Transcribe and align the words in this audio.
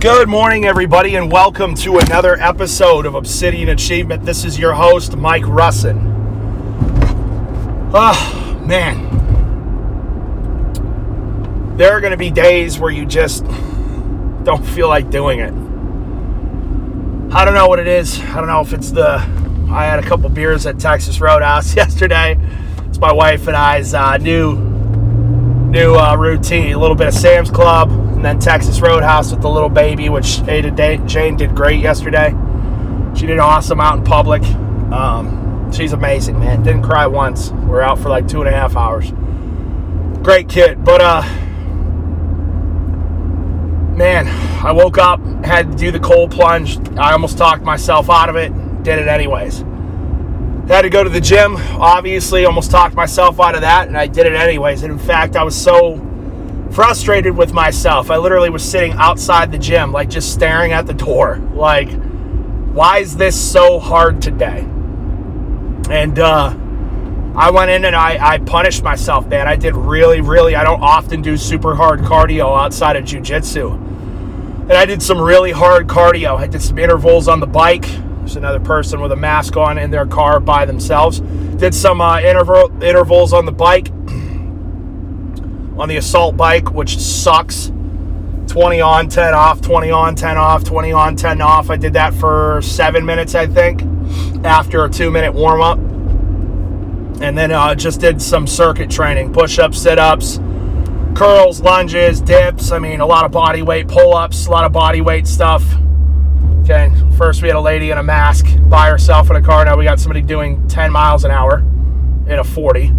Good 0.00 0.28
morning, 0.30 0.64
everybody, 0.64 1.16
and 1.16 1.30
welcome 1.30 1.74
to 1.74 1.98
another 1.98 2.40
episode 2.40 3.04
of 3.04 3.14
Obsidian 3.14 3.68
Achievement. 3.68 4.24
This 4.24 4.46
is 4.46 4.58
your 4.58 4.72
host, 4.72 5.14
Mike 5.14 5.42
Russin. 5.42 6.00
Oh, 7.92 8.64
man. 8.66 8.96
There 11.76 11.92
are 11.92 12.00
going 12.00 12.12
to 12.12 12.16
be 12.16 12.30
days 12.30 12.78
where 12.78 12.90
you 12.90 13.04
just 13.04 13.44
don't 14.42 14.64
feel 14.64 14.88
like 14.88 15.10
doing 15.10 15.40
it. 15.40 15.52
I 17.34 17.44
don't 17.44 17.52
know 17.52 17.68
what 17.68 17.78
it 17.78 17.86
is. 17.86 18.18
I 18.20 18.36
don't 18.36 18.46
know 18.46 18.62
if 18.62 18.72
it's 18.72 18.90
the. 18.90 19.16
I 19.70 19.84
had 19.84 19.98
a 19.98 20.02
couple 20.02 20.30
beers 20.30 20.64
at 20.64 20.78
Texas 20.78 21.20
Roadhouse 21.20 21.76
yesterday. 21.76 22.38
It's 22.86 22.98
my 22.98 23.12
wife 23.12 23.46
and 23.48 23.56
I's 23.56 23.92
uh, 23.92 24.16
new 24.16 24.56
new 25.70 25.94
uh, 25.94 26.16
routine. 26.16 26.72
A 26.72 26.78
little 26.78 26.96
bit 26.96 27.08
of 27.08 27.14
Sam's 27.14 27.50
Club, 27.50 27.90
and 28.20 28.24
then 28.26 28.38
Texas 28.38 28.82
Roadhouse 28.82 29.30
with 29.30 29.40
the 29.40 29.48
little 29.48 29.70
baby, 29.70 30.10
which 30.10 30.42
Ada 30.42 30.98
Jane 31.06 31.36
did 31.36 31.54
great 31.54 31.80
yesterday. 31.80 32.34
She 33.16 33.24
did 33.24 33.38
awesome 33.38 33.80
out 33.80 33.96
in 33.96 34.04
public. 34.04 34.42
Um, 34.92 35.72
she's 35.72 35.94
amazing, 35.94 36.38
man. 36.38 36.62
Didn't 36.62 36.82
cry 36.82 37.06
once. 37.06 37.50
We're 37.50 37.80
out 37.80 37.98
for 37.98 38.10
like 38.10 38.28
two 38.28 38.40
and 38.42 38.48
a 38.50 38.52
half 38.52 38.76
hours. 38.76 39.10
Great 40.22 40.50
kid, 40.50 40.84
but 40.84 41.00
uh, 41.00 41.22
man, 43.96 44.28
I 44.62 44.72
woke 44.72 44.98
up, 44.98 45.18
had 45.42 45.72
to 45.72 45.78
do 45.78 45.90
the 45.90 45.98
cold 45.98 46.30
plunge. 46.30 46.76
I 46.98 47.12
almost 47.12 47.38
talked 47.38 47.62
myself 47.62 48.10
out 48.10 48.28
of 48.28 48.36
it. 48.36 48.52
Did 48.82 48.98
it 48.98 49.08
anyways. 49.08 49.60
Had 50.68 50.82
to 50.82 50.90
go 50.90 51.02
to 51.02 51.08
the 51.08 51.22
gym. 51.22 51.56
Obviously, 51.56 52.44
almost 52.44 52.70
talked 52.70 52.94
myself 52.94 53.40
out 53.40 53.54
of 53.54 53.62
that, 53.62 53.88
and 53.88 53.96
I 53.96 54.08
did 54.08 54.26
it 54.26 54.34
anyways. 54.34 54.82
And 54.82 54.92
in 54.92 54.98
fact, 54.98 55.36
I 55.36 55.42
was 55.42 55.56
so 55.56 56.09
frustrated 56.72 57.36
with 57.36 57.52
myself. 57.52 58.10
I 58.10 58.16
literally 58.16 58.50
was 58.50 58.62
sitting 58.62 58.92
outside 58.92 59.50
the 59.52 59.58
gym, 59.58 59.92
like 59.92 60.08
just 60.08 60.32
staring 60.32 60.72
at 60.72 60.86
the 60.86 60.94
door. 60.94 61.38
Like, 61.54 61.90
why 62.72 62.98
is 62.98 63.16
this 63.16 63.40
so 63.40 63.78
hard 63.78 64.22
today? 64.22 64.60
And 65.90 66.18
uh, 66.18 66.54
I 67.34 67.50
went 67.50 67.70
in 67.70 67.84
and 67.84 67.96
I, 67.96 68.34
I 68.34 68.38
punished 68.38 68.82
myself, 68.82 69.26
man. 69.26 69.48
I 69.48 69.56
did 69.56 69.74
really, 69.74 70.20
really, 70.20 70.54
I 70.54 70.64
don't 70.64 70.82
often 70.82 71.22
do 71.22 71.36
super 71.36 71.74
hard 71.74 72.00
cardio 72.00 72.56
outside 72.60 72.96
of 72.96 73.04
jujitsu. 73.04 73.74
And 74.70 74.72
I 74.72 74.84
did 74.84 75.02
some 75.02 75.20
really 75.20 75.50
hard 75.50 75.88
cardio. 75.88 76.36
I 76.36 76.46
did 76.46 76.62
some 76.62 76.78
intervals 76.78 77.26
on 77.26 77.40
the 77.40 77.46
bike. 77.46 77.86
There's 78.18 78.36
another 78.36 78.60
person 78.60 79.00
with 79.00 79.10
a 79.10 79.16
mask 79.16 79.56
on 79.56 79.78
in 79.78 79.90
their 79.90 80.06
car 80.06 80.38
by 80.38 80.64
themselves. 80.64 81.20
Did 81.20 81.74
some 81.74 82.00
uh, 82.00 82.20
interval, 82.20 82.70
intervals 82.82 83.32
on 83.32 83.46
the 83.46 83.52
bike 83.52 83.88
on 85.80 85.88
the 85.88 85.96
assault 85.96 86.36
bike, 86.36 86.72
which 86.72 86.98
sucks. 86.98 87.72
20 88.48 88.80
on, 88.80 89.08
10 89.08 89.32
off, 89.32 89.62
20 89.62 89.90
on, 89.90 90.14
10 90.14 90.36
off, 90.36 90.62
20 90.64 90.92
on, 90.92 91.16
10 91.16 91.40
off. 91.40 91.70
I 91.70 91.76
did 91.76 91.94
that 91.94 92.12
for 92.12 92.60
seven 92.62 93.06
minutes, 93.06 93.34
I 93.34 93.46
think, 93.46 93.82
after 94.44 94.84
a 94.84 94.90
two 94.90 95.10
minute 95.10 95.32
warm 95.32 95.62
up. 95.62 95.78
And 97.22 97.38
then 97.38 97.52
uh, 97.52 97.74
just 97.74 98.00
did 98.00 98.20
some 98.20 98.46
circuit 98.46 98.90
training 98.90 99.32
push 99.32 99.58
ups, 99.58 99.80
sit 99.80 99.98
ups, 99.98 100.38
curls, 101.14 101.60
lunges, 101.60 102.20
dips. 102.20 102.72
I 102.72 102.78
mean, 102.78 103.00
a 103.00 103.06
lot 103.06 103.24
of 103.24 103.30
body 103.30 103.62
weight 103.62 103.88
pull 103.88 104.14
ups, 104.14 104.46
a 104.46 104.50
lot 104.50 104.64
of 104.64 104.72
body 104.72 105.00
weight 105.00 105.26
stuff. 105.26 105.64
Okay, 106.62 106.92
first 107.16 107.40
we 107.40 107.48
had 107.48 107.56
a 107.56 107.60
lady 107.60 107.90
in 107.90 107.98
a 107.98 108.02
mask 108.02 108.46
by 108.68 108.90
herself 108.90 109.30
in 109.30 109.36
a 109.36 109.42
car. 109.42 109.64
Now 109.64 109.76
we 109.76 109.84
got 109.84 110.00
somebody 110.00 110.22
doing 110.22 110.66
10 110.68 110.90
miles 110.90 111.24
an 111.24 111.30
hour 111.30 111.60
in 112.26 112.38
a 112.38 112.44
40. 112.44 112.92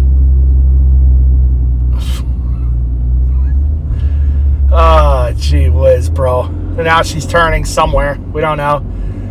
Oh, 4.74 5.30
gee 5.36 5.68
whiz, 5.68 6.08
bro. 6.08 6.46
Now 6.46 7.02
she's 7.02 7.26
turning 7.26 7.66
somewhere. 7.66 8.18
We 8.32 8.40
don't 8.40 8.56
know. 8.56 8.82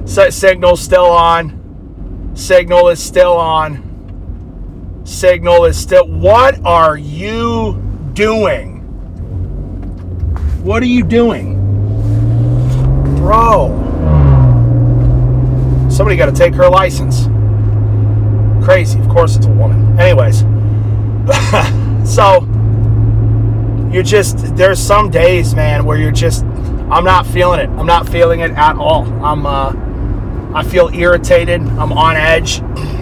So, 0.06 0.30
signal's 0.30 0.80
still 0.80 1.09
on. 1.09 2.31
Signal 2.36 2.89
is 2.89 3.02
still 3.02 3.34
on. 3.34 5.01
Signal 5.03 5.66
is 5.66 5.78
still. 5.78 6.07
What 6.07 6.63
are 6.63 6.96
you 6.96 7.81
doing? 8.13 8.81
What 10.63 10.84
are 10.84 10.88
you 10.88 11.03
doing? 11.03 11.56
Bro. 13.18 13.69
Somebody 15.90 16.18
got 16.18 16.28
to 16.28 16.31
take 16.31 16.53
her 16.53 16.69
license. 16.69 17.25
Crazy. 18.63 19.00
Of 19.00 19.09
course, 19.09 19.38
it's 19.38 19.47
a 19.47 19.50
woman. 19.50 20.00
Anyways. 20.00 20.41
so 22.07 22.47
you're 23.91 24.03
just 24.03 24.56
there's 24.56 24.79
some 24.79 25.09
days, 25.09 25.53
man, 25.53 25.85
where 25.85 25.97
you're 25.97 26.12
just 26.12 26.44
I'm 26.44 27.03
not 27.03 27.25
feeling 27.28 27.59
it. 27.59 27.69
I'm 27.69 27.85
not 27.85 28.07
feeling 28.07 28.40
it 28.41 28.52
at 28.52 28.75
all. 28.78 29.06
I'm 29.24 29.46
uh 29.46 29.74
I 30.53 30.63
feel 30.63 30.90
irritated. 30.94 31.62
I'm 31.62 31.91
on 31.94 32.16
edge. 32.16 32.62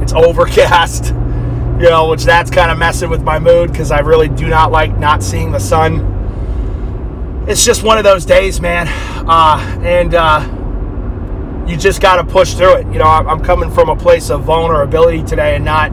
It's 0.00 0.14
overcast, 0.14 1.04
you 1.78 1.88
know, 1.88 2.08
which 2.08 2.24
that's 2.24 2.50
kind 2.50 2.70
of 2.70 2.78
messing 2.78 3.10
with 3.10 3.22
my 3.22 3.38
mood 3.38 3.70
because 3.70 3.92
I 3.92 4.00
really 4.00 4.28
do 4.28 4.48
not 4.48 4.72
like 4.72 4.98
not 4.98 5.22
seeing 5.22 5.52
the 5.52 5.60
sun. 5.60 7.44
It's 7.46 7.64
just 7.64 7.84
one 7.84 7.98
of 7.98 8.02
those 8.02 8.24
days, 8.24 8.60
man. 8.60 8.88
Uh, 9.28 9.58
and 9.84 10.14
uh, 10.14 11.66
you 11.68 11.76
just 11.76 12.00
got 12.00 12.16
to 12.16 12.24
push 12.24 12.54
through 12.54 12.76
it. 12.76 12.86
You 12.86 12.98
know, 12.98 13.04
I'm 13.04 13.44
coming 13.44 13.70
from 13.70 13.88
a 13.88 13.94
place 13.94 14.30
of 14.30 14.42
vulnerability 14.42 15.22
today 15.22 15.54
and 15.54 15.64
not 15.64 15.92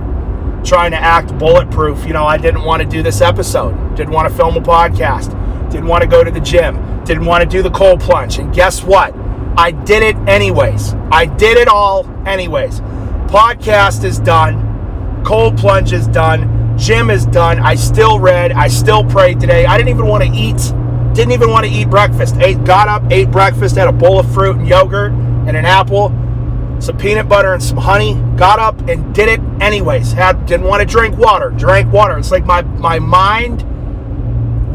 trying 0.64 0.92
to 0.92 0.98
act 0.98 1.38
bulletproof. 1.38 2.06
You 2.06 2.14
know, 2.14 2.26
I 2.26 2.38
didn't 2.38 2.64
want 2.64 2.82
to 2.82 2.88
do 2.88 3.04
this 3.04 3.22
episode, 3.22 3.96
didn't 3.96 4.14
want 4.14 4.30
to 4.30 4.36
film 4.36 4.56
a 4.58 4.62
podcast, 4.62 5.32
didn't 5.72 5.88
want 5.88 6.02
to 6.04 6.08
go 6.08 6.24
to 6.24 6.32
the 6.32 6.40
gym, 6.40 7.04
didn't 7.04 7.26
want 7.26 7.44
to 7.44 7.50
do 7.50 7.62
the 7.62 7.72
cold 7.72 8.02
plunge. 8.02 8.38
And 8.38 8.54
guess 8.54 8.84
what? 8.84 9.16
I 9.58 9.72
did 9.72 10.04
it 10.04 10.16
anyways. 10.28 10.94
I 11.12 11.26
did 11.26 11.58
it 11.58 11.68
all 11.68 12.06
anyways. 12.28 12.82
Podcast 13.28 14.04
is 14.04 14.20
done, 14.20 15.24
cold 15.26 15.58
plunge 15.58 15.94
is 15.94 16.08
done, 16.08 16.78
gym 16.78 17.10
is 17.10 17.26
done. 17.26 17.60
I 17.60 17.76
still 17.76 18.20
read, 18.20 18.52
I 18.52 18.68
still 18.68 19.04
prayed 19.04 19.40
today. 19.40 19.66
I 19.66 19.78
didn't 19.78 19.90
even 19.90 20.08
want 20.08 20.24
to 20.24 20.30
eat, 20.30 20.58
didn't 21.16 21.32
even 21.32 21.50
want 21.50 21.66
to 21.66 21.72
eat 21.72 21.90
breakfast. 21.90 22.38
Ate, 22.38 22.64
got 22.64 22.88
up, 22.88 23.04
ate 23.12 23.32
breakfast, 23.32 23.76
had 23.76 23.88
a 23.88 23.92
bowl 23.92 24.20
of 24.20 24.32
fruit 24.34 24.58
and 24.58 24.68
yogurt 24.68 25.12
and 25.12 25.58
an 25.58 25.66
apple 25.66 26.10
some 26.80 26.98
peanut 26.98 27.28
butter 27.28 27.54
and 27.54 27.62
some 27.62 27.78
honey. 27.78 28.16
Got 28.38 28.60
up 28.60 28.80
and 28.88 29.14
did 29.14 29.30
it 29.30 29.40
anyways. 29.62 30.12
Had 30.12 30.46
didn't 30.46 30.68
want 30.68 30.82
to 30.82 30.86
drink 30.86 31.18
water. 31.18 31.50
Drank 31.52 31.92
water. 31.92 32.18
It's 32.18 32.32
like 32.32 32.46
my 32.46 32.62
my 32.62 33.00
mind 33.00 33.64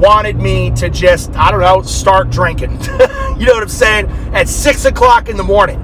wanted 0.01 0.37
me 0.37 0.71
to 0.73 0.91
just 0.91 1.35
I 1.37 1.51
don't 1.51 1.61
know 1.61 1.83
start 1.83 2.31
drinking. 2.31 2.73
you 2.81 3.47
know 3.47 3.55
what 3.55 3.63
I'm 3.63 3.69
saying? 3.69 4.07
At 4.35 4.49
six 4.49 4.85
o'clock 4.85 5.29
in 5.29 5.37
the 5.37 5.45
morning. 5.45 5.81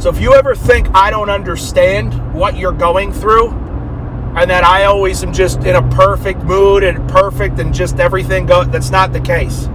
So 0.00 0.10
if 0.10 0.20
you 0.20 0.34
ever 0.34 0.54
think 0.54 0.88
I 0.94 1.10
don't 1.10 1.30
understand 1.30 2.34
what 2.34 2.56
you're 2.56 2.72
going 2.72 3.12
through, 3.12 3.50
and 4.36 4.48
that 4.50 4.62
I 4.62 4.84
always 4.84 5.24
am 5.24 5.32
just 5.32 5.64
in 5.64 5.74
a 5.74 5.82
perfect 5.90 6.42
mood 6.42 6.84
and 6.84 7.08
perfect 7.08 7.58
and 7.58 7.74
just 7.74 7.98
everything 7.98 8.46
go, 8.46 8.62
that's 8.62 8.90
not 8.90 9.12
the 9.12 9.20
case. 9.20 9.68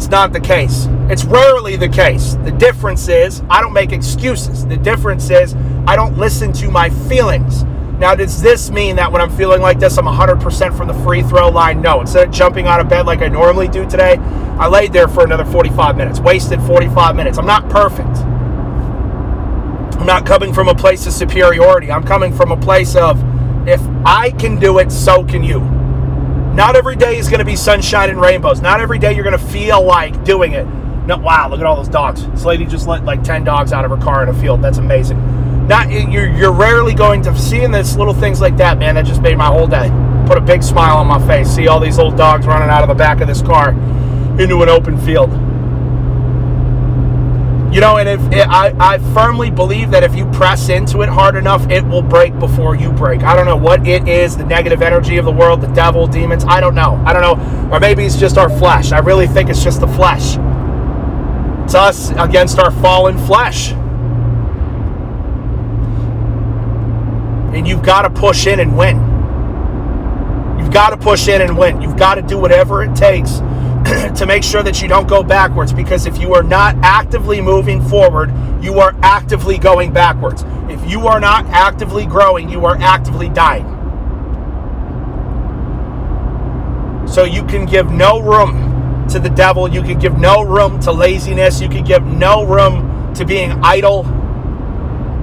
It's 0.00 0.08
not 0.08 0.32
the 0.32 0.40
case. 0.40 0.88
It's 1.10 1.24
rarely 1.24 1.76
the 1.76 1.86
case. 1.86 2.32
The 2.42 2.52
difference 2.52 3.06
is 3.08 3.42
I 3.50 3.60
don't 3.60 3.74
make 3.74 3.92
excuses. 3.92 4.64
The 4.64 4.78
difference 4.78 5.28
is 5.28 5.54
I 5.86 5.94
don't 5.94 6.16
listen 6.16 6.54
to 6.54 6.70
my 6.70 6.88
feelings. 6.88 7.64
Now, 7.98 8.14
does 8.14 8.40
this 8.40 8.70
mean 8.70 8.96
that 8.96 9.12
when 9.12 9.20
I'm 9.20 9.28
feeling 9.28 9.60
like 9.60 9.78
this, 9.78 9.98
I'm 9.98 10.06
100% 10.06 10.74
from 10.74 10.88
the 10.88 10.94
free 11.04 11.20
throw 11.22 11.50
line? 11.50 11.82
No. 11.82 12.00
Instead 12.00 12.28
of 12.28 12.32
jumping 12.32 12.66
out 12.66 12.80
of 12.80 12.88
bed 12.88 13.04
like 13.04 13.20
I 13.20 13.28
normally 13.28 13.68
do 13.68 13.84
today, 13.84 14.16
I 14.58 14.68
laid 14.68 14.94
there 14.94 15.06
for 15.06 15.22
another 15.22 15.44
45 15.44 15.98
minutes, 15.98 16.18
wasted 16.18 16.62
45 16.62 17.14
minutes. 17.14 17.36
I'm 17.36 17.44
not 17.44 17.68
perfect. 17.68 18.16
I'm 19.98 20.06
not 20.06 20.24
coming 20.24 20.54
from 20.54 20.68
a 20.68 20.74
place 20.74 21.06
of 21.06 21.12
superiority. 21.12 21.92
I'm 21.92 22.04
coming 22.04 22.34
from 22.34 22.52
a 22.52 22.56
place 22.56 22.96
of 22.96 23.22
if 23.68 23.82
I 24.06 24.30
can 24.30 24.58
do 24.58 24.78
it, 24.78 24.90
so 24.90 25.22
can 25.24 25.44
you. 25.44 25.79
Not 26.60 26.76
every 26.76 26.94
day 26.94 27.16
is 27.16 27.30
going 27.30 27.38
to 27.38 27.44
be 27.46 27.56
sunshine 27.56 28.10
and 28.10 28.20
rainbows. 28.20 28.60
Not 28.60 28.80
every 28.80 28.98
day 28.98 29.14
you're 29.14 29.24
going 29.24 29.38
to 29.38 29.42
feel 29.46 29.82
like 29.82 30.24
doing 30.24 30.52
it. 30.52 30.66
No, 31.06 31.16
wow, 31.16 31.48
look 31.48 31.58
at 31.58 31.64
all 31.64 31.74
those 31.74 31.88
dogs. 31.88 32.26
This 32.26 32.44
lady 32.44 32.66
just 32.66 32.86
let 32.86 33.02
like 33.02 33.22
10 33.22 33.44
dogs 33.44 33.72
out 33.72 33.86
of 33.86 33.90
her 33.90 33.96
car 33.96 34.22
in 34.22 34.28
a 34.28 34.38
field. 34.38 34.60
That's 34.60 34.76
amazing. 34.76 35.66
Not 35.68 35.90
you're, 35.90 36.28
you're 36.28 36.52
rarely 36.52 36.92
going 36.92 37.22
to 37.22 37.34
seeing 37.34 37.70
this 37.70 37.96
little 37.96 38.12
things 38.12 38.42
like 38.42 38.58
that, 38.58 38.76
man. 38.76 38.96
That 38.96 39.06
just 39.06 39.22
made 39.22 39.38
my 39.38 39.46
whole 39.46 39.66
day. 39.66 39.88
Put 40.26 40.36
a 40.36 40.42
big 40.42 40.62
smile 40.62 40.98
on 40.98 41.06
my 41.06 41.26
face. 41.26 41.48
See 41.48 41.66
all 41.66 41.80
these 41.80 41.96
little 41.96 42.12
dogs 42.12 42.46
running 42.46 42.68
out 42.68 42.82
of 42.82 42.88
the 42.88 42.94
back 42.94 43.22
of 43.22 43.26
this 43.26 43.40
car 43.40 43.70
into 44.38 44.62
an 44.62 44.68
open 44.68 44.98
field. 44.98 45.30
You 47.72 47.80
know, 47.80 47.98
and 47.98 48.08
if 48.08 48.20
it, 48.32 48.48
I, 48.48 48.74
I 48.80 48.98
firmly 49.14 49.48
believe 49.48 49.92
that 49.92 50.02
if 50.02 50.16
you 50.16 50.26
press 50.32 50.68
into 50.68 51.02
it 51.02 51.08
hard 51.08 51.36
enough, 51.36 51.70
it 51.70 51.84
will 51.84 52.02
break 52.02 52.36
before 52.40 52.74
you 52.74 52.90
break. 52.90 53.22
I 53.22 53.36
don't 53.36 53.46
know 53.46 53.54
what 53.54 53.86
it 53.86 54.08
is, 54.08 54.36
the 54.36 54.44
negative 54.44 54.82
energy 54.82 55.18
of 55.18 55.24
the 55.24 55.30
world, 55.30 55.60
the 55.60 55.68
devil, 55.68 56.08
demons. 56.08 56.44
I 56.44 56.60
don't 56.60 56.74
know. 56.74 57.00
I 57.06 57.12
don't 57.12 57.22
know. 57.22 57.70
Or 57.70 57.78
maybe 57.78 58.04
it's 58.04 58.16
just 58.16 58.38
our 58.38 58.50
flesh. 58.50 58.90
I 58.90 58.98
really 58.98 59.28
think 59.28 59.50
it's 59.50 59.62
just 59.62 59.80
the 59.80 59.86
flesh. 59.86 60.36
It's 61.64 61.76
us 61.76 62.10
against 62.16 62.58
our 62.58 62.72
fallen 62.72 63.16
flesh. 63.16 63.70
And 67.54 67.68
you've 67.68 67.84
got 67.84 68.02
to 68.02 68.10
push 68.10 68.48
in 68.48 68.58
and 68.58 68.76
win. 68.76 68.96
You've 70.58 70.72
got 70.72 70.90
to 70.90 70.96
push 70.96 71.28
in 71.28 71.40
and 71.40 71.56
win. 71.56 71.80
You've 71.80 71.96
got 71.96 72.16
to 72.16 72.22
do 72.22 72.36
whatever 72.36 72.82
it 72.82 72.96
takes 72.96 73.40
to 74.14 74.24
make 74.26 74.44
sure 74.44 74.62
that 74.62 74.80
you 74.80 74.88
don't 74.88 75.08
go 75.08 75.22
backwards 75.22 75.72
because 75.72 76.06
if 76.06 76.18
you 76.18 76.34
are 76.34 76.42
not 76.42 76.76
actively 76.82 77.40
moving 77.40 77.82
forward, 77.88 78.30
you 78.62 78.78
are 78.78 78.94
actively 79.02 79.58
going 79.58 79.92
backwards. 79.92 80.44
If 80.68 80.88
you 80.88 81.08
are 81.08 81.18
not 81.18 81.46
actively 81.46 82.06
growing, 82.06 82.48
you 82.48 82.64
are 82.66 82.76
actively 82.76 83.28
dying. 83.30 83.66
So 87.08 87.24
you 87.24 87.44
can 87.44 87.66
give 87.66 87.90
no 87.90 88.20
room 88.20 89.08
to 89.08 89.18
the 89.18 89.30
devil, 89.30 89.68
you 89.68 89.82
can 89.82 89.98
give 89.98 90.16
no 90.18 90.42
room 90.42 90.78
to 90.80 90.92
laziness, 90.92 91.60
you 91.60 91.68
can 91.68 91.82
give 91.82 92.04
no 92.04 92.44
room 92.44 93.12
to 93.14 93.24
being 93.24 93.50
idle. 93.64 94.04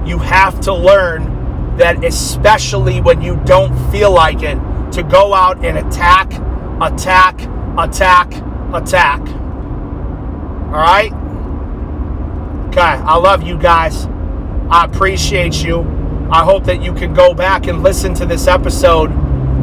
You 0.06 0.18
have 0.18 0.60
to 0.62 0.74
learn 0.74 1.76
that, 1.78 2.04
especially 2.04 3.00
when 3.00 3.22
you 3.22 3.40
don't 3.46 3.74
feel 3.90 4.12
like 4.12 4.42
it, 4.42 4.58
to 4.92 5.02
go 5.02 5.32
out 5.32 5.64
and 5.64 5.78
attack, 5.78 6.30
attack, 6.82 7.40
attack, 7.78 8.47
attack. 8.72 9.20
All 10.68 10.74
right? 10.74 11.12
Okay, 12.68 12.80
I 12.80 13.16
love 13.16 13.42
you 13.42 13.58
guys. 13.58 14.06
I 14.70 14.84
appreciate 14.84 15.64
you. 15.64 15.80
I 16.30 16.44
hope 16.44 16.64
that 16.64 16.82
you 16.82 16.92
can 16.92 17.14
go 17.14 17.32
back 17.32 17.66
and 17.66 17.82
listen 17.82 18.12
to 18.14 18.26
this 18.26 18.46
episode 18.46 19.08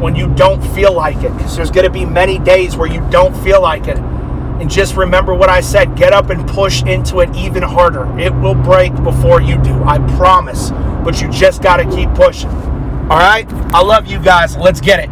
when 0.00 0.16
you 0.16 0.34
don't 0.34 0.60
feel 0.74 0.92
like 0.92 1.16
it 1.18 1.32
because 1.36 1.56
there's 1.56 1.70
going 1.70 1.86
to 1.86 1.90
be 1.90 2.04
many 2.04 2.38
days 2.40 2.76
where 2.76 2.90
you 2.90 3.00
don't 3.10 3.34
feel 3.44 3.62
like 3.62 3.86
it. 3.86 3.98
And 3.98 4.70
just 4.70 4.96
remember 4.96 5.34
what 5.34 5.48
I 5.48 5.60
said 5.60 5.96
get 5.96 6.12
up 6.12 6.30
and 6.30 6.48
push 6.48 6.82
into 6.82 7.20
it 7.20 7.34
even 7.36 7.62
harder. 7.62 8.06
It 8.18 8.34
will 8.34 8.54
break 8.54 8.92
before 9.04 9.40
you 9.40 9.62
do, 9.62 9.82
I 9.84 9.98
promise. 10.16 10.70
But 11.04 11.20
you 11.20 11.30
just 11.30 11.62
got 11.62 11.76
to 11.76 11.84
keep 11.94 12.12
pushing. 12.14 12.50
All 12.50 13.18
right? 13.18 13.46
I 13.72 13.82
love 13.82 14.06
you 14.06 14.18
guys. 14.18 14.56
Let's 14.56 14.80
get 14.80 14.98
it. 14.98 15.10